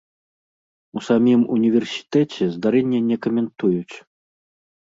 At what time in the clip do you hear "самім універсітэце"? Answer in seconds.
1.07-2.43